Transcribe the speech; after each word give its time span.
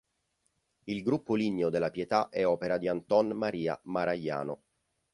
Il 0.85 1.03
gruppo 1.03 1.35
ligneo 1.35 1.69
della 1.69 1.91
"Pietà" 1.91 2.29
è 2.29 2.43
opera 2.43 2.79
di 2.79 2.87
Anton 2.87 3.33
Maria 3.37 3.79
Maragliano. 3.83 4.63